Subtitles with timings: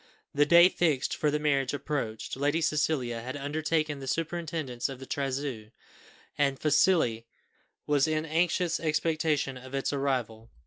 [0.33, 5.05] The day fixed for the marriage approached; Lady Cecilia had undertaken the superintendence of the
[5.05, 5.65] trousseau,
[6.39, 7.27] and Felicie
[7.85, 10.49] was in anxious expectation of its arrival.